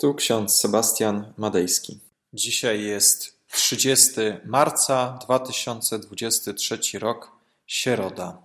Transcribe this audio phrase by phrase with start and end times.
[0.00, 2.00] Tu ksiądz Sebastian Madejski.
[2.32, 4.10] Dzisiaj jest 30
[4.44, 7.32] marca 2023 rok,
[7.66, 8.38] Sieroda.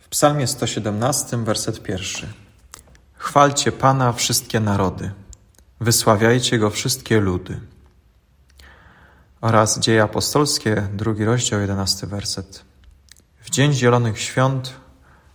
[0.00, 2.32] W Psalmie 117, werset pierwszy.
[3.14, 5.10] Chwalcie Pana wszystkie narody,
[5.80, 7.60] wysławiajcie Go wszystkie ludy.
[9.40, 12.64] Oraz Dzieje Apostolskie, drugi rozdział, jedenasty werset.
[13.40, 14.72] W dzień Zielonych Świąt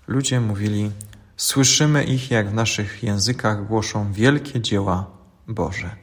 [0.07, 0.91] ludzie mówili
[1.37, 5.05] Słyszymy ich, jak w naszych językach głoszą wielkie dzieła
[5.47, 5.95] Boże.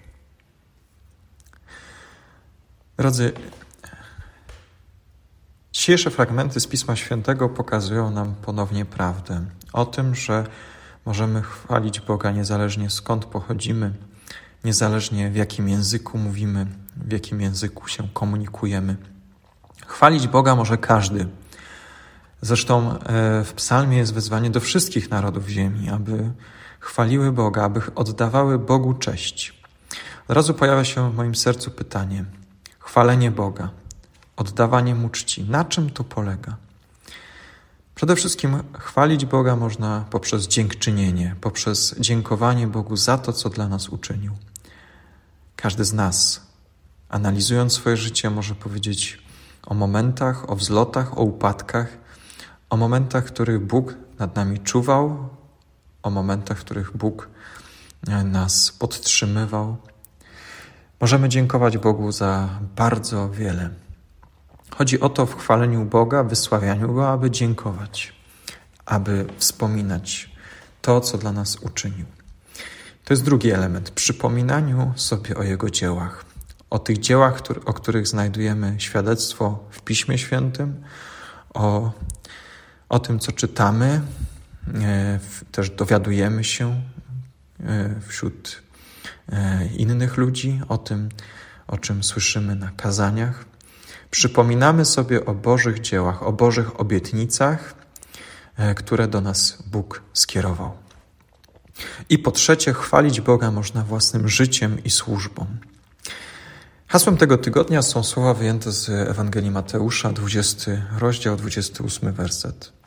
[2.96, 3.32] Drodzy,
[5.72, 10.46] dzisiejsze fragmenty z Pisma Świętego pokazują nam ponownie prawdę o tym, że
[11.06, 13.92] możemy chwalić Boga niezależnie skąd pochodzimy,
[14.64, 18.96] niezależnie w jakim języku mówimy, w jakim języku się komunikujemy.
[19.86, 21.26] Chwalić Boga może każdy
[22.44, 26.30] Zresztą e, w psalmie jest wezwanie do wszystkich narodów ziemi, aby
[26.80, 29.62] chwaliły Boga, aby oddawały Bogu cześć.
[30.28, 32.24] Od razu pojawia się w moim sercu pytanie:
[32.78, 33.70] chwalenie Boga,
[34.36, 35.44] oddawanie mu czci.
[35.44, 36.56] Na czym to polega?
[37.94, 43.88] Przede wszystkim chwalić Boga można poprzez dziękczynienie, poprzez dziękowanie Bogu za to, co dla nas
[43.88, 44.32] uczynił.
[45.56, 46.46] Każdy z nas,
[47.08, 49.22] analizując swoje życie, może powiedzieć
[49.66, 52.01] o momentach, o wzlotach, o upadkach,
[52.72, 55.28] o momentach, w których Bóg nad nami czuwał,
[56.02, 57.28] o momentach, w których Bóg
[58.08, 59.76] e, nas podtrzymywał.
[61.00, 63.70] Możemy dziękować Bogu za bardzo wiele.
[64.76, 68.12] Chodzi o to w chwaleniu Boga, wysławianiu Go, aby dziękować,
[68.86, 70.30] aby wspominać
[70.82, 72.06] to, co dla nas uczynił.
[73.04, 76.24] To jest drugi element, przypominaniu sobie o Jego dziełach.
[76.70, 80.82] O tych dziełach, o których znajdujemy świadectwo w Piśmie Świętym,
[81.54, 81.92] o
[82.92, 84.00] o tym, co czytamy,
[84.74, 85.18] e,
[85.52, 86.82] też dowiadujemy się
[87.60, 88.62] e, wśród
[89.28, 91.08] e, innych ludzi o tym,
[91.66, 93.44] o czym słyszymy na kazaniach.
[94.10, 97.74] Przypominamy sobie o Bożych dziełach, o Bożych obietnicach,
[98.76, 100.72] które do nas Bóg skierował.
[102.08, 105.46] I po trzecie, chwalić Boga można własnym życiem i służbą.
[106.86, 112.81] Hasłem tego tygodnia są słowa wyjęte z Ewangelii Mateusza, 20 rozdział, 28 werset.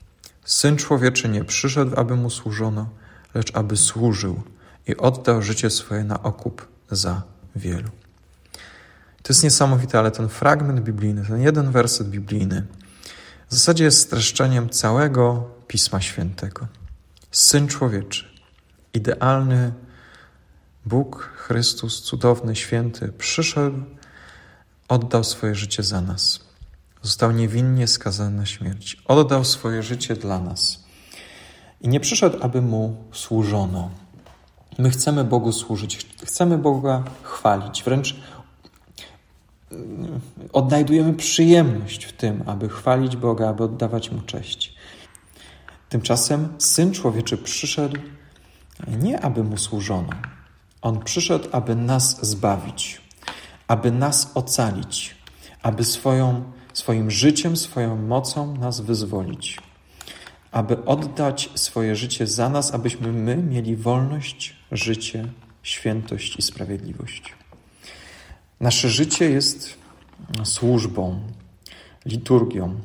[0.46, 2.90] Syn człowieczy nie przyszedł, aby mu służono,
[3.34, 4.44] lecz aby służył
[4.88, 7.22] i oddał życie swoje na okup za
[7.56, 7.90] wielu.
[9.24, 12.66] To jest niesamowite, ale ten fragment biblijny, ten jeden werset biblijny,
[13.50, 16.68] w zasadzie jest streszczeniem całego Pisma Świętego.
[17.32, 18.26] Syn człowieczy,
[18.94, 19.74] idealny
[20.86, 23.78] Bóg, Chrystus, cudowny, święty, przyszedł,
[24.88, 26.40] oddał swoje życie za nas.
[27.06, 28.98] Został niewinnie skazany na śmierć.
[29.06, 30.84] Oddał swoje życie dla nas.
[31.82, 33.90] I nie przyszedł, aby mu służono.
[34.78, 38.16] My chcemy Bogu służyć, chcemy Boga chwalić, wręcz
[39.72, 40.20] mm,
[40.54, 44.76] odnajdujemy przyjemność w tym, aby chwalić Boga, aby oddawać Mu cześć.
[45.90, 47.98] Tymczasem Syn Człowieczy przyszedł
[48.88, 50.10] nie, aby Mu służono.
[50.82, 53.02] On przyszedł, aby nas zbawić,
[53.68, 55.16] aby nas ocalić,
[55.64, 59.60] aby swoją swoim życiem, swoją mocą nas wyzwolić,
[60.52, 65.28] aby oddać swoje życie za nas, abyśmy my mieli wolność, życie,
[65.64, 67.34] świętość i sprawiedliwość.
[68.60, 69.78] Nasze życie jest
[70.44, 71.20] służbą,
[72.06, 72.76] liturgią.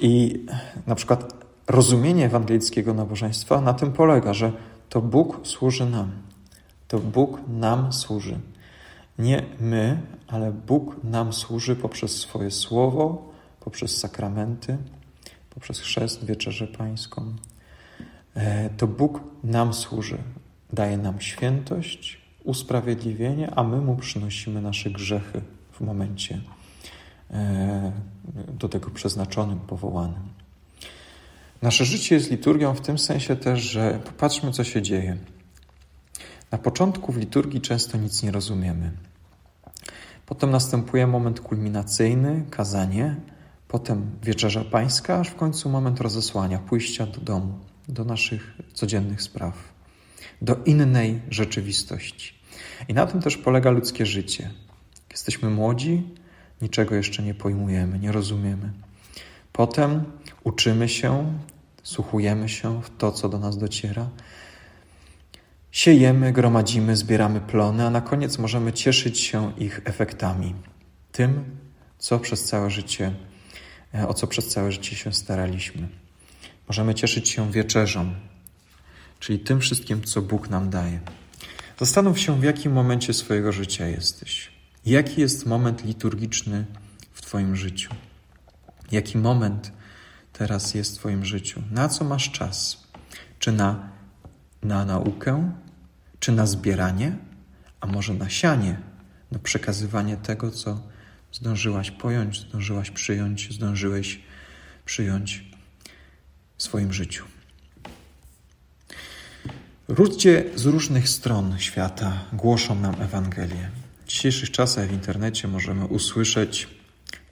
[0.00, 0.44] I
[0.86, 4.52] na przykład rozumienie ewangelickiego nabożeństwa na tym polega, że
[4.88, 6.12] to Bóg służy nam.
[6.88, 8.40] To Bóg nam służy.
[9.18, 14.78] Nie my, ale Bóg nam służy poprzez swoje słowo, poprzez sakramenty,
[15.50, 17.34] poprzez chrzest, wieczerzę pańską.
[18.34, 20.18] E, to Bóg nam służy,
[20.72, 25.40] daje nam świętość, usprawiedliwienie, a my mu przynosimy nasze grzechy
[25.72, 26.40] w momencie
[27.30, 27.92] e,
[28.58, 30.22] do tego przeznaczonym, powołanym.
[31.62, 35.16] Nasze życie jest liturgią w tym sensie też, że popatrzmy, co się dzieje.
[36.52, 38.92] Na początku w liturgii często nic nie rozumiemy.
[40.26, 43.16] Potem następuje moment kulminacyjny, kazanie,
[43.68, 47.58] potem wieczerza pańska, aż w końcu moment rozesłania, pójścia do domu,
[47.88, 49.72] do naszych codziennych spraw,
[50.42, 52.34] do innej rzeczywistości.
[52.88, 54.50] I na tym też polega ludzkie życie.
[55.10, 56.02] Jesteśmy młodzi,
[56.62, 58.72] niczego jeszcze nie pojmujemy, nie rozumiemy.
[59.52, 60.04] Potem
[60.44, 61.40] uczymy się,
[61.82, 64.08] słuchujemy się w to, co do nas dociera
[65.72, 70.54] Siejemy, gromadzimy, zbieramy plony, a na koniec możemy cieszyć się ich efektami.
[71.12, 71.44] Tym,
[71.98, 73.14] co przez całe życie,
[73.94, 75.88] e, o co przez całe życie się staraliśmy.
[76.68, 78.14] Możemy cieszyć się wieczerzą,
[79.18, 81.00] czyli tym wszystkim, co Bóg nam daje.
[81.78, 84.50] Zastanów się, w jakim momencie swojego życia jesteś.
[84.86, 86.64] Jaki jest moment liturgiczny
[87.12, 87.94] w Twoim życiu?
[88.90, 89.72] Jaki moment
[90.32, 91.62] teraz jest w Twoim życiu?
[91.70, 92.86] Na co masz czas?
[93.38, 93.92] Czy na,
[94.62, 95.52] na naukę?
[96.20, 97.16] Czy na zbieranie?
[97.80, 98.76] A może na sianie?
[99.32, 100.80] Na przekazywanie tego, co
[101.32, 104.20] zdążyłaś pojąć, zdążyłaś przyjąć, zdążyłeś
[104.84, 105.44] przyjąć
[106.56, 107.24] w swoim życiu.
[109.88, 113.70] Ludzie z różnych stron świata głoszą nam Ewangelię.
[114.04, 116.68] W dzisiejszych czasach w internecie możemy usłyszeć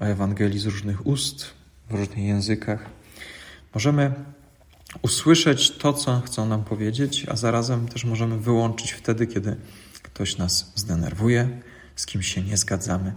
[0.00, 1.47] o Ewangelii z różnych ust,
[1.91, 2.87] w różnych językach.
[3.75, 4.12] Możemy
[5.02, 9.56] usłyszeć to, co chcą nam powiedzieć, a zarazem też możemy wyłączyć wtedy, kiedy
[10.02, 11.60] ktoś nas zdenerwuje,
[11.96, 13.12] z kim się nie zgadzamy.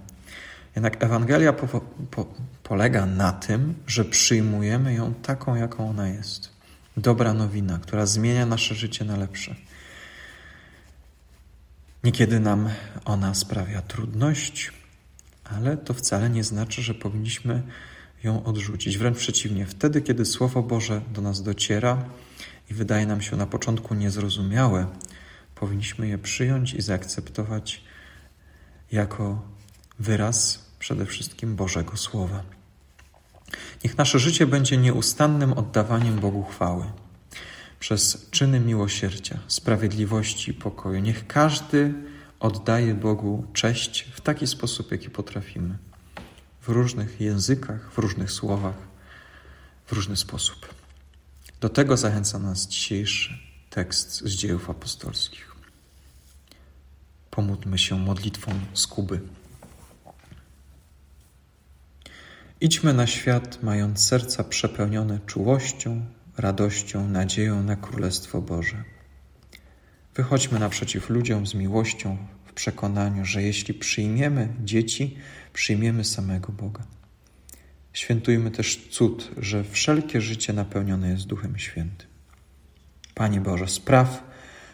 [0.76, 1.82] Jednak Ewangelia po,
[2.12, 2.26] po,
[2.64, 6.50] polega na tym, że przyjmujemy ją taką, jaką ona jest.
[6.98, 9.56] Dobra nowina, która zmienia nasze życie na lepsze.
[12.04, 12.70] Niekiedy nam
[13.06, 14.72] ona sprawia trudność,
[15.44, 17.64] ale to wcale nie znaczy, że powinniśmy
[18.24, 18.98] ją odrzucić.
[18.98, 22.06] Wręcz przeciwnie, wtedy, kiedy Słowo Boże do nas dociera
[22.72, 24.88] i wydaje nam się na początku niezrozumiałe,
[25.56, 27.84] powinniśmy je przyjąć i zaakceptować
[28.92, 29.42] jako
[30.00, 32.44] wyraz przede wszystkim Bożego Słowa.
[33.84, 36.86] Niech nasze życie będzie nieustannym oddawaniem Bogu chwały
[37.80, 41.00] przez czyny miłosierdzia, sprawiedliwości i pokoju.
[41.00, 41.94] Niech każdy
[42.40, 45.78] oddaje Bogu cześć w taki sposób, jaki potrafimy.
[46.64, 48.76] W różnych językach, w różnych słowach,
[49.86, 50.76] w różny sposób.
[51.62, 53.40] Do tego zachęca nas dzisiejszy
[53.70, 55.56] tekst z dziejów apostolskich.
[57.32, 59.20] Pomódlmy się modlitwą z Kuby.
[62.62, 66.06] Idźmy na świat, mając serca przepełnione czułością,
[66.38, 68.84] radością, nadzieją na Królestwo Boże.
[70.16, 72.18] Wychodźmy naprzeciw ludziom z miłością,
[72.56, 75.18] przekonaniu, że jeśli przyjmiemy dzieci,
[75.54, 76.84] przyjmiemy samego Boga.
[77.94, 82.08] Świętujmy też cud, że wszelkie życie napełnione jest Duchem Świętym.
[83.14, 84.24] Panie Boże, spraw,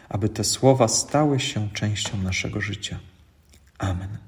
[0.08, 3.00] aby te słowa stały się częścią naszego życia.
[3.78, 4.18] Amen.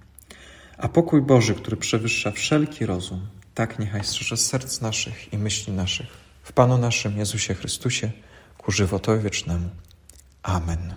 [0.79, 6.07] A pokój Boży, który przewyższa wszelki rozum, tak niechaj strzeże serc naszych i myśli naszych
[6.43, 8.13] w Panu naszym Jezusie Chrystusie
[8.59, 9.69] ku żywotowi wiecznemu.
[10.43, 10.95] Amen.